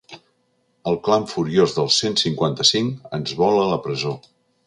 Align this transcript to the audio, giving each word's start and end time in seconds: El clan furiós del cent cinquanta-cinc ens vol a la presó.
El 0.91 0.95
clan 1.07 1.27
furiós 1.33 1.75
del 1.75 1.91
cent 1.97 2.17
cinquanta-cinc 2.23 3.07
ens 3.21 3.37
vol 3.43 3.63
a 3.67 3.71
la 3.75 3.79
presó. 3.87 4.19